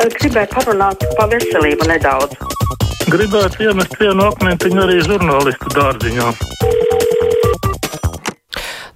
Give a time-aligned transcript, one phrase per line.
[0.00, 2.36] Gribēju parunāt par veselību nedaudz.
[3.12, 6.30] Gribētu iemest vienu akmentiņu arī žurnālistu dārziņā.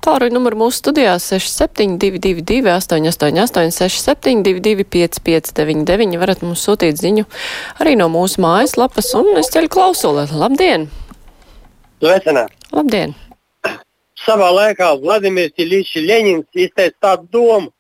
[0.05, 7.27] Tālruņa numuru mūsu studijā 6722, 888, 672, 559, varat mums sūtīt ziņu
[7.85, 10.25] arī no mūsu mājaslapas, un es ceļu klausuli.
[10.33, 10.89] Labdien!
[12.01, 12.57] Sveicināti!
[12.73, 13.17] Labdien!
[14.25, 17.73] Savā laikā Vladimirs Iļičs Ļeņins izteica tādu domu,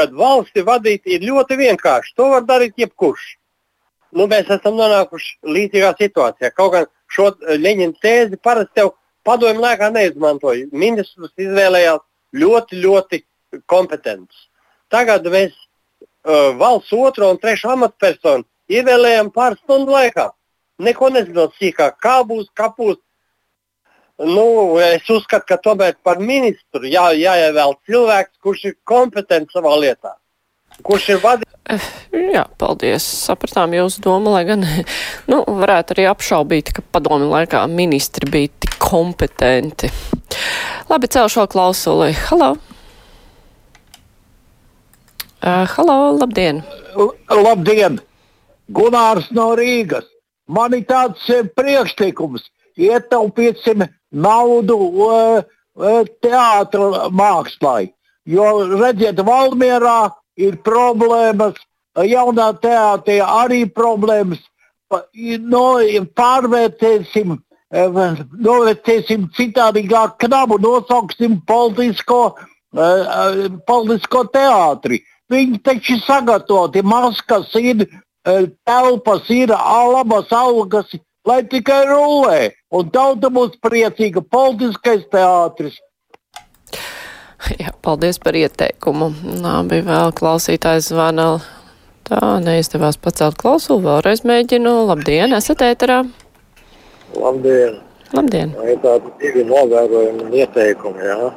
[0.00, 2.14] ka valsti vadīt ir ļoti vienkārši.
[2.16, 3.26] To var darīt jebkurš.
[4.16, 6.50] Nu, mēs esam nonākuši līdzīgā situācijā.
[6.56, 8.92] Kaut gan šo Ļeņina tēzi parasti jau
[9.26, 10.66] padomju laikā neizmantoja.
[10.72, 12.02] Ministrs izvēlējās
[12.40, 13.22] ļoti, ļoti
[13.70, 14.48] kompetentus.
[14.90, 20.30] Tagad mēs uh, valsts otro un trešo amatpersonu ievēlējam pāris stundu laikā.
[20.80, 22.98] Neko nezinot sīkāk, kā būs, kā būs.
[24.20, 30.12] Nu, es uzskatu, ka tomēr par ministru jā, jāievēl cilvēks, kurš ir kompetents savā lietā.
[30.84, 31.86] Kurš ir vadījis?
[32.34, 33.04] Jā, paldies.
[33.24, 34.66] Sapratām jūsu domu, lai gan
[35.30, 39.88] nu, varētu arī apšaubīt, ka padomi laikā ministri bija tik kompetenti.
[40.90, 42.10] Labi, celšu vēl klausuli.
[42.28, 42.54] Halo!
[45.40, 46.60] Uh, halo, labdien!
[46.92, 47.96] L labdien!
[48.70, 50.04] Gunārs no Rīgas.
[50.50, 51.24] Man ir tāds
[51.56, 52.44] priekšlikums.
[52.80, 55.42] Ietaupīsim naudu uh,
[56.22, 57.90] teātra mākslai.
[58.28, 58.46] Jo,
[58.78, 61.56] redziet, Valmierā ir problēmas,
[61.96, 64.42] jaunā teātrī arī problēmas.
[65.46, 65.78] No,
[66.18, 67.36] pārvērtēsim,
[67.70, 72.34] novērtēsim citādīgāk knabu, nosauksim politisko,
[73.66, 75.00] politisko teātri.
[75.30, 77.86] Viņi taču ir sagatavoti, maskas ir,
[78.66, 79.54] telpas ir,
[79.94, 80.90] labas algas,
[81.26, 82.50] lai tikai rulē.
[82.70, 85.80] Un tauta būs priecīga, politiskais teātris.
[87.58, 89.10] Jā, paldies par ieteikumu.
[89.42, 91.32] Labi, vēl klausītājs zvana.
[92.10, 94.72] Tā neizdevās pacelt klausulu, vēlreiz mēģinu.
[94.90, 96.02] Labdien, esat ēterā?
[97.14, 97.78] Labdien!
[98.14, 98.52] Labdien!
[98.66, 101.30] Ir tādi divi novērojumi un ieteikumi, jā,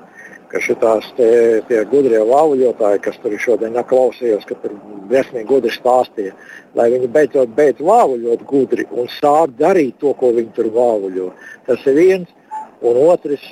[0.54, 1.28] ka šitās te,
[1.66, 4.76] tie gudrie vāvuļotāji, kas tur šodien klausījās, ka tur
[5.10, 6.36] briesmīgi gudri stāstīja,
[6.78, 11.32] lai viņi beidzot beidz vāvuļot gudri un sāk darīt to, ko viņi tur vāvuļo.
[11.68, 12.40] Tas ir viens.
[12.84, 13.46] Un otrs,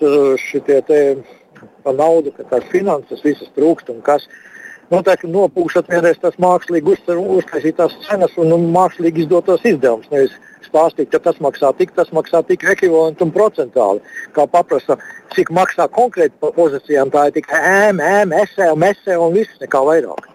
[0.44, 0.98] šitie te
[1.86, 4.28] par naudu, ka tās finanses visas trūkst un kas.
[4.92, 6.98] Noteikti nopūšot vienreiz tas mākslīgi
[7.38, 10.10] uztaisītās cenas un, un mākslīgi izdotos izdevumus.
[10.12, 10.36] Nevis
[10.66, 14.04] stāstīt, ka tas maksā tik, tas maksā tik ekvivalentu un procentāli.
[14.36, 15.00] Kā paprasta,
[15.36, 19.84] cik maksā konkrēti par pozīcijām, tā ir tikai ēm, ēm, esē mesē un viss nekā
[19.88, 20.31] vairāk.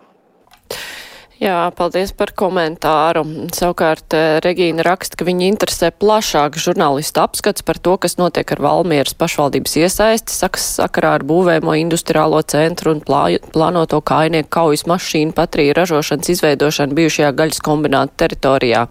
[1.37, 3.21] Jā, paldies par komentāru.
[3.53, 9.13] Savukārt Regīna raksta, ka viņa interesē plašāk žurnālista apskats par to, kas notiek ar Valmieras
[9.21, 15.77] pašvaldības iesaisti, saks sakarā ar būvēmo industriālo centru un plā, plānoto kainieku kaujas mašīnu patriju
[15.77, 18.87] ražošanas izveidošanu bijušajā gaļas kombināta teritorijā.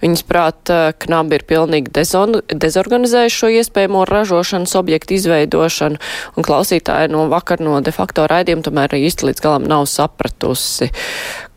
[0.00, 0.70] Viņas prāt,
[1.04, 6.00] knabi ir pilnīgi dezorganizējuši šo iespējamo ražošanas objektu izveidošanu,
[6.36, 10.88] un klausītāji no vakar no de facto raidījuma tomēr īsti līdz galam nav sapratusi,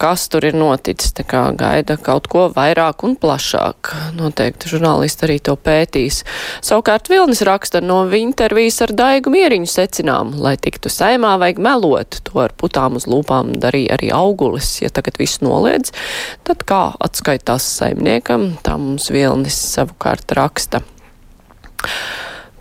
[0.02, 1.14] kas tur ir noticis.
[1.16, 3.94] Tā kā gaida kaut ko vairāk un plašāk.
[4.18, 6.24] Noteikti žurnālisti arī to pētīs.
[6.66, 12.20] Savukārt Vilnis raksta no intervijas ar Daigu Mieriņu secinām, lai tiktu saimā vajag melot.
[12.28, 14.76] To ar putām uz lūpām darīja arī augulis.
[14.84, 15.94] Ja tagad viss noliedz,
[16.48, 18.33] tad kā atskaitās saimniekam?
[18.34, 20.82] Laikam, tā mums Vilnis savukārt raksta.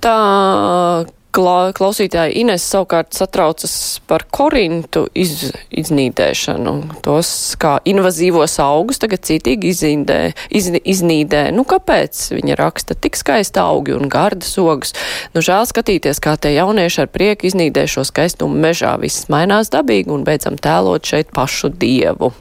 [0.02, 7.00] Tā klausītāja Ines savukārt satraucas par korintu iz, iznīdēšanu.
[7.04, 10.18] Tos kā invazīvos augus tagad citīgi izindē,
[10.50, 11.46] iz, iznīdē.
[11.56, 14.92] Nu, kāpēc viņa raksta tik skaisti augi un gardas ogas?
[15.32, 18.98] Nu, žēl skatīties, kā tie jaunieši ar prieku iznīdē šo skaistumu mežā.
[19.00, 22.34] Viss mainās dabīgi un beidzam tēlot šeit pašu dievu.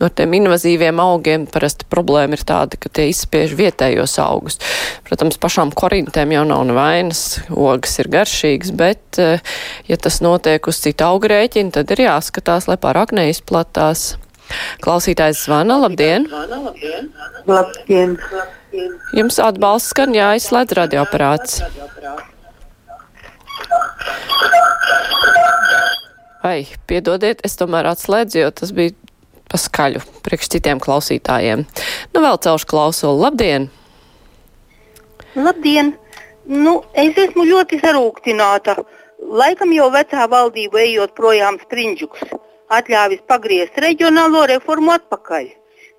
[0.00, 4.60] No tiem invazīviem augiem parasti problēma ir tāda, ka tie izspiež vietējos augus.
[5.06, 7.22] Protams, pašām korintēm jau nav nevainas,
[7.54, 9.40] ogas ir garšīgas, bet, eh,
[9.88, 14.16] ja tas notiek uz citu augu rēķinu, tad ir jāskatās, lai pārāk neizplatās.
[14.84, 16.28] Klausītājs zvana, labdien!
[17.46, 18.18] Labdien!
[19.16, 21.62] Jums atbalsts skan jāizslēdz radioaparāts.
[26.46, 28.94] Vai, piedodiet, es tomēr atslēdzu, jo tas bija
[29.50, 31.66] pa skaļu priekš citiem klausītājiem.
[32.12, 33.20] Nu, vēl celšu klausulu.
[33.26, 33.68] Labdien!
[35.36, 35.94] Labdien!
[36.46, 38.76] Nu, es esmu ļoti sarūktināta.
[39.18, 42.22] Laikam jau vecā valdība ejot projām sprindžuks,
[42.70, 45.48] atļāvis pagriezt reģionālo reformu atpakaļ.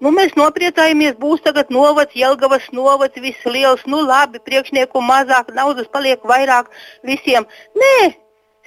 [0.06, 5.90] Nu, mēs nopriecājamies, būs tagad novads, Jelgavas novads, viss liels, nu labi, priekšnieku mazāk, naudas
[5.92, 6.70] paliek vairāk
[7.10, 7.48] visiem.
[7.74, 8.14] Nē,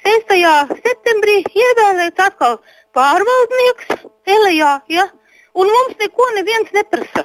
[0.02, 0.34] 6.
[0.82, 2.58] septembrī ievēlēts atkal
[2.96, 3.94] pārvaldnieks
[4.36, 5.06] Elijā, ja?
[5.54, 7.24] Un mums neko neviens neprasa.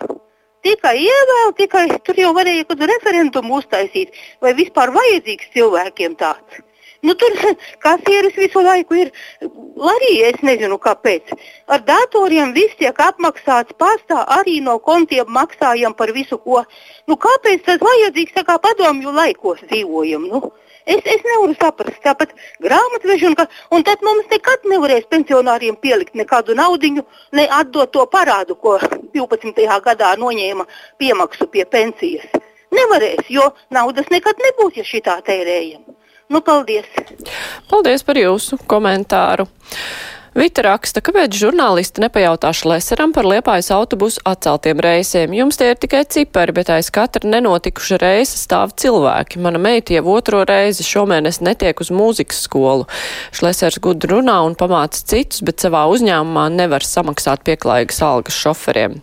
[0.65, 6.63] Tikai ievēl, tikai tur jau varēja kādu referendumu uztaisīt, vai vispār vajadzīgs cilvēkiem tāds.
[7.05, 7.33] Nu, tur
[7.85, 9.11] kasieris visu laiku ir.
[9.93, 11.35] Arī es nezinu, kāpēc.
[11.69, 16.63] Ar datoriem viss tiek apmaksāts pastā, arī no kontiem maksājam par visu, ko.
[17.05, 20.25] Nu, kāpēc tas vajadzīgs, tā kā padomju laikos dzīvojam?
[20.31, 20.41] Nu?
[20.85, 23.31] Es, es nevaru saprast, tāpat grāmatvežu,
[23.73, 27.01] un, tad mums nekad nevarēs pensionāriem pielikt nekādu naudu,
[27.33, 28.77] ne atdot to parādu, ko
[29.15, 29.65] 12.
[29.87, 30.67] gadā noņēma
[31.01, 32.29] piemaksu pie pensijas.
[32.75, 35.81] Nevarēs, jo naudas nekad nebūs, ja šitā tērējam.
[36.29, 36.85] Nu, paldies!
[37.69, 39.45] Paldies par jūsu komentāru!
[40.35, 45.31] Vita raksta, kāpēc žurnālisti nepajautā Šleseram par liepājas autobusu atceltiem reisiem.
[45.31, 49.39] Jums tie ir tikai cipari, bet aiz katra nenotikuša reisa stāv cilvēki.
[49.39, 52.83] Mana meita jau otro reizi šomēnes netiek uz mūzikas skolu.
[53.31, 58.99] Šlesers gudri runā un pamāca citus, bet savā uzņēmumā nevar samaksāt pieklājīgas algas šoferiem.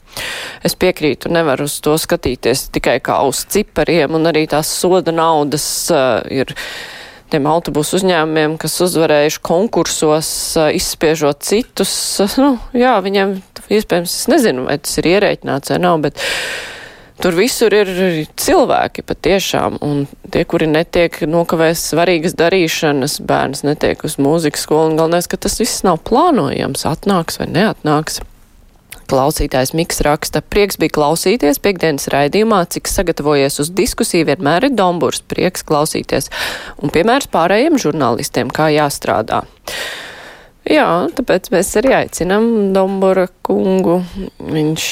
[0.60, 5.64] Es piekrītu, nevar uz to skatīties tikai kā uz cipariem, un arī tās soda naudas
[5.88, 6.52] uh, ir
[7.32, 10.28] tiem autobusu uzņēmumiem, kas uzvarējuši konkursos,
[10.76, 11.94] izspiežot citus.
[12.38, 13.38] Nu, jā, viņiem
[13.72, 16.20] iespējams, es nezinu, vai tas ir ierēķināts vai nav, bet
[17.22, 17.92] tur visur ir
[18.40, 25.00] cilvēki patiešām, un tie, kuri netiek nokavēs svarīgas darīšanas, bērns netiek uz mūzikas skolu, un
[25.00, 28.22] galvenais, ka tas viss nav plānojams, atnāks vai neatnāks.
[29.12, 35.20] Klausītājs Miks raksta, prieks bija klausīties piekdienas raidījumā, cik sagatavojies uz diskusiju vienmēr ir domburs,
[35.28, 36.30] prieks klausīties
[36.80, 39.42] un piemērs pārējiem žurnālistiem, kā jāstrādā.
[40.64, 40.86] Jā,
[41.18, 43.98] tāpēc mēs arī aicinam Dombora kungu.
[44.38, 44.86] Viņš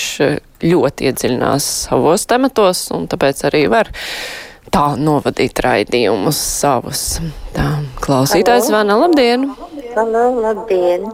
[0.67, 3.89] ļoti iedziļinās savos tematos un tāpēc arī var
[4.75, 7.07] tā novadīt raidījumus savus.
[7.57, 7.71] Tā,
[8.05, 9.49] klausītājs Vana, labdien!
[9.97, 11.09] Halo, labdien!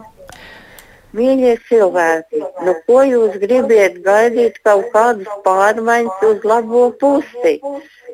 [1.15, 7.53] Mīļie cilvēki, nu ko jūs gribiet gaidīt kaut kādas pārmaiņas uz labo pusi?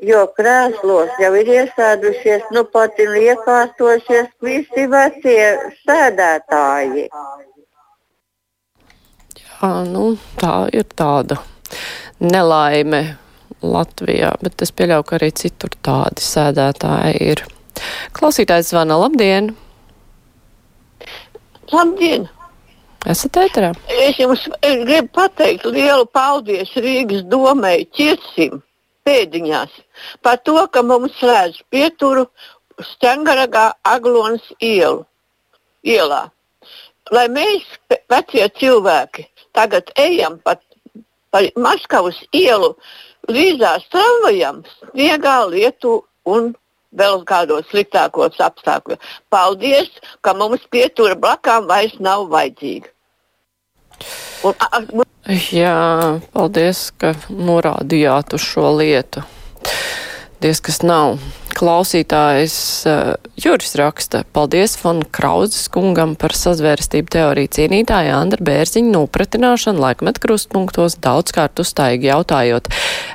[0.06, 5.48] Jo krēslos jau ir iesēdušies, nu pat ir iekārtojušies visi vecie
[5.88, 7.08] sēdētāji.
[9.42, 10.06] Jā, nu,
[10.38, 11.40] tā ir tāda
[12.22, 13.02] nelaime
[13.64, 17.44] Latvijā, bet es pieļauju, ka arī citur tādi sēdētāji ir.
[18.14, 19.54] Klausītājs zvana, labdien!
[21.74, 22.30] Labdien!
[23.04, 23.74] Esat ēterā?
[24.06, 28.62] Es jums gribu pateikt lielu paldies Rīgas domai ķirsim
[29.04, 29.74] pēdiņās
[30.24, 32.24] par to, ka mums slēdz pieturu
[32.94, 35.04] Stengaragā Aglonas ielu,
[35.84, 36.22] ielā.
[37.12, 40.56] Lai mēs, vecie cilvēki, tagad ejam pa,
[41.36, 42.72] pa Maskavas ielu
[43.28, 46.54] līdzās tramvajam, sniegā, lietu un
[46.96, 49.04] vēl kādos sliktākos apstākļos.
[49.34, 49.92] Paldies,
[50.24, 52.93] ka mums pietura blakām vairs nav vajadzīga.
[54.44, 55.06] Un, a, a,
[55.56, 59.24] Jā, paldies, ka norādījāt uz šo lietu.
[60.44, 61.16] Diez, kas nav.
[61.54, 62.56] Klausītājs
[62.90, 70.20] uh, Juris raksta, paldies Fon Krauzes kungam par sazvērstību teoriju cīnītāju Andra Bērziņu nopratināšanu laikmet
[70.20, 72.68] krustpunktos daudzkārt uztaigi jautājot,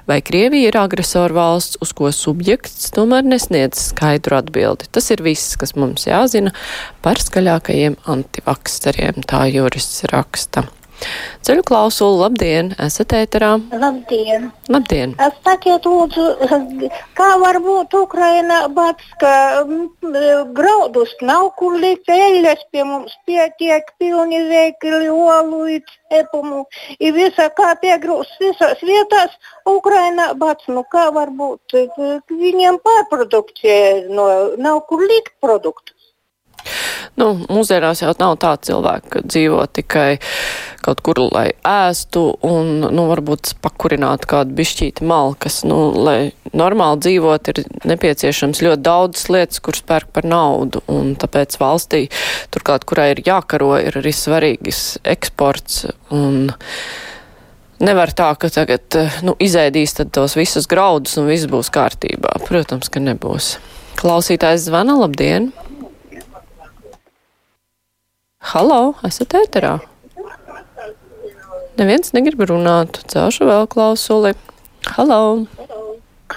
[0.09, 4.89] vai Krievija ir agresora valsts, uz ko subjekts tomēr nesniedz skaidru atbildi.
[4.95, 6.55] Tas ir viss, kas mums jāzina
[7.05, 10.69] par skaļākajiem antivakseriem, tā Juris raksta.
[11.47, 13.51] Ceļu klausulu, labdien, esat ēterā.
[13.83, 14.49] Labdien.
[14.73, 15.15] Labdien.
[15.47, 16.25] Sakiet, lūdzu,
[17.19, 19.33] kā var būt Ukraina bats, ka
[19.63, 20.19] mm,
[20.59, 25.79] graudus nav kur likt, eļļas pie mums pietiek, pilni veikali, olu,
[26.13, 26.65] cepumu,
[26.99, 29.37] ir visa kā piegrūst visās vietās.
[29.69, 31.79] Ukraina bats, nu kā var būt,
[32.33, 34.27] viņiem pārprodukcija, no,
[34.59, 35.95] nav kur likt produktu.
[37.21, 40.19] Nu, mūsdienās jau nav tā cilvēka, ka dzīvo tikai
[40.85, 45.61] kaut kur, lai ēstu un, nu, varbūt pakurinātu kādu bišķīti malkas.
[45.69, 51.59] Nu, lai normāli dzīvot, ir nepieciešams ļoti daudz lietas, kuras pērk par naudu, un tāpēc
[51.61, 52.07] valstī,
[52.55, 55.85] turklāt, kurai ir jākaro, ir arī svarīgs eksports.
[56.15, 56.49] Un,
[57.79, 62.33] Nevar tā, ka tagad nu, izēdīs tos visus graudus un viss būs kārtībā.
[62.49, 63.53] Protams, ka nebūs.
[64.01, 65.53] Klausītājs zvana, labdien!
[68.49, 69.75] Halo, esat ēterā?
[71.77, 72.97] Neviens negrib runāt.
[73.13, 74.31] Celšu vēl klausuli.
[74.89, 75.19] Halo!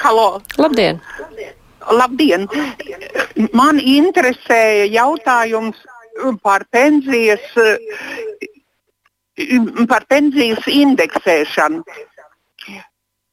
[0.01, 0.25] Halo!
[0.59, 0.99] Labdien!
[1.87, 2.49] Labdien!
[3.55, 5.79] Man interesēja jautājums
[6.43, 7.47] par pensijas,
[9.87, 11.85] par pensijas indeksēšanu.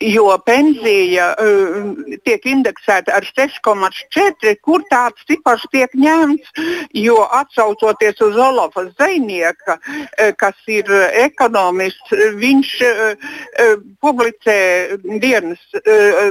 [0.00, 1.90] Jo pensija uh,
[2.22, 6.52] tiek indeksēta ar 6,4, kur tāds cipars tiek ņemts,
[6.94, 10.86] jo atsaucoties uz Olafa Zēnieka, uh, kas ir
[11.24, 13.18] ekonomists, viņš uh,
[14.02, 14.58] publicē
[15.18, 15.58] dienas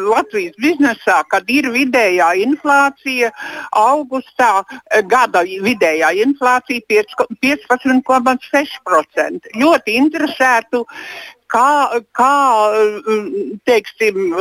[0.08, 3.32] Latvijas biznesā, kad ir vidējā inflācija
[3.76, 4.64] augustā,
[5.12, 9.40] gada vidējā inflācija 15,6%.
[9.58, 10.86] Ļoti interesētu,
[11.52, 12.36] kā, kā
[13.68, 14.38] teiksim,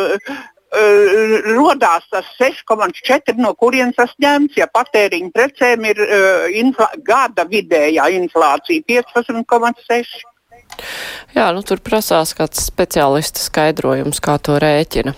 [1.57, 8.09] rodās tas 6,4, no kurienes tas ņemts, ja patēriņa precēm ir uh, infla, gada vidējā
[8.19, 10.25] inflācija 15,6.
[11.37, 15.15] Jā, nu tur prasās kāds speciālista skaidrojums, kā to rēķina.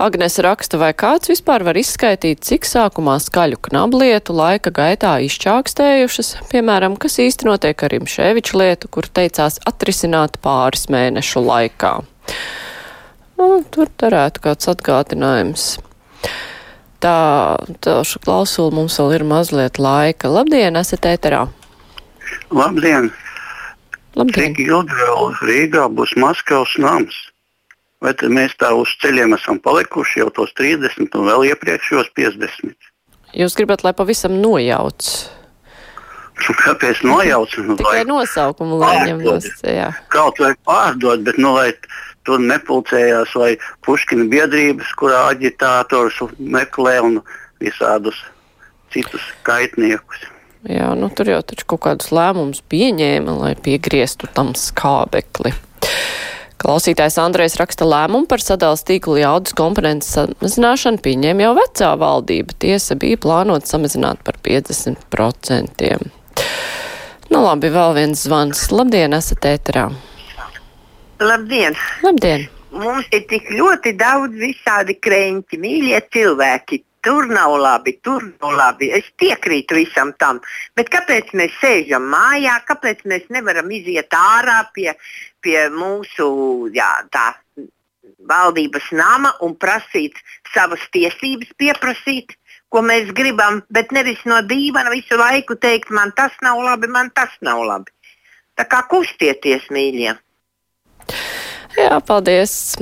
[0.00, 6.96] Agnes raksta, vai kāds vispār var izskaidrot, cik sākumā skaļu knablietu laika gaitā izčākstējušas, piemēram,
[7.00, 11.94] kas īsti notiek ar Imšēviču lietu, kur teicās atrisināt pāris mēnešu laikā.
[13.40, 15.70] Nu, tur varētu kāds atgādinājums.
[17.00, 17.16] Tā,
[17.80, 20.28] tāšu klausulu mums vēl ir mazliet laika.
[20.28, 21.46] Labdien, esat ēterā!
[22.52, 23.08] Labdien!
[24.18, 24.52] Labdien.
[24.56, 27.16] Cik ilgi vēl Rīgā būs Maskavas nams?
[28.00, 32.88] Vai mēs tā uz ceļiem esam palikuši jau tos 30 un vēl iepriekšējos 50?
[33.36, 35.10] Jūs gribat, lai pavisam nojauc?
[36.40, 37.52] Kāpēc nojauc?
[37.66, 39.50] Nu, Tikai nosaukumu, lai ņemtos.
[39.68, 39.90] Jā.
[40.12, 41.74] Kaut vai pārdot, bet nu, lai
[42.24, 43.52] tur nepulcējās vai
[43.84, 47.20] puškina biedrības, kurā aģitātors meklē un
[47.60, 48.24] visādus
[48.94, 50.24] citus kaitniekus.
[50.68, 55.54] Jā, nu tur jau taču kaut kādus lēmumus pieņēma, lai piegrieztu tam skābekli.
[56.60, 62.56] Klausītājs Andrejs raksta lēmumu par sadales tīklu jaudas komponences samazināšanu pieņēma jau vecā valdība.
[62.60, 65.96] Tiesa bija plānot samazināt par 50%.
[67.30, 68.66] Nu labi, vēl viens zvans.
[68.74, 69.88] Labdien, esat ēterā.
[71.20, 71.76] Labdien!
[72.04, 72.48] Labdien!
[72.70, 76.84] Mums ir tik ļoti daudz visādi krēņķi, mīļie cilvēki.
[77.00, 78.90] Tur nav labi, tur nav labi.
[78.92, 80.40] Es piekrītu visam tam.
[80.76, 84.92] Bet kāpēc mēs sēžam mājā, kāpēc mēs nevaram iziet ārā pie,
[85.40, 86.28] pie mūsu
[86.74, 87.30] jā, tā,
[88.28, 90.18] valdības nama un prasīt
[90.54, 92.36] savas tiesības, pieprasīt,
[92.70, 97.10] ko mēs gribam, bet nevis no dīvaina visu laiku teikt, man tas nav labi, man
[97.14, 97.92] tas nav labi.
[98.58, 100.14] Tā kā kustieties, mīļie!
[101.78, 102.76] Jā, paldies!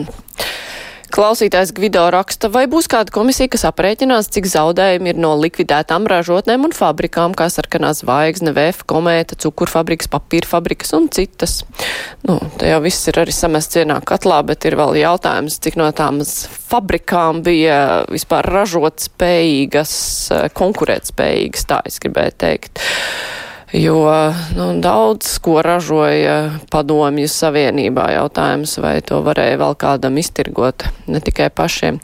[1.19, 6.69] Klausītājs Gvido raksta, vai būs kāda komisija, kas aprēķinās, cik zaudējumi ir no likvidētām ražotnēm
[6.69, 11.57] un fabrikām, kā sarkanā zvaigzne, VF, komēta, cukurfabrikas, papīra fabrikas un citas.
[12.23, 15.91] Nu, te jau viss ir arī samests vienā katlā, bet ir vēl jautājums, cik no
[15.91, 19.99] tām fabrikām bija vispār ražot spējīgas,
[20.55, 22.87] konkurēt spējīgas, tā es gribēju teikt
[23.73, 28.09] jo nu, daudz ko ražoja padomju savienībā.
[28.17, 32.01] Jautājums, vai to varēja vēl kādam iztirgot, ne tikai pašiem.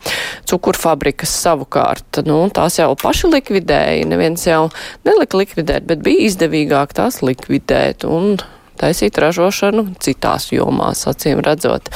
[0.48, 4.68] Cukurfabrikas savukārt, nu, tās jau paši likvidēja, neviens jau
[5.08, 8.36] nelika likvidēt, bet bija izdevīgāk tās likvidēt un
[8.80, 11.92] taisīt ražošanu citās jomās, acīm redzot.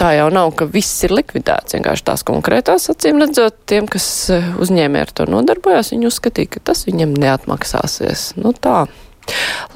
[0.00, 1.76] Tā jau nav, ka viss ir likvidēts.
[1.76, 6.66] Vienkārši tās konkrētās acīm redzot, tiem, kas eh, uzņēmē ar to nodarbojās, viņi uzskatīja, ka
[6.72, 8.32] tas viņam neatmaksāsies.
[8.40, 8.86] Nu tā.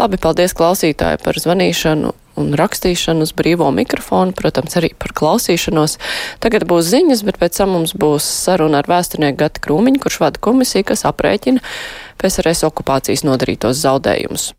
[0.00, 5.96] Labi, paldies klausītāji par zvanīšanu un rakstīšanu uz brīvo mikrofonu, protams, arī par klausīšanos.
[6.42, 10.42] Tagad būs ziņas, bet pēc tam mums būs saruna ar vēsturnieku Gati Krūmiņu, kurš vada
[10.42, 11.64] komisiju, kas aprēķina
[12.20, 14.52] PSRS okupācijas nodarītos zaudējumus.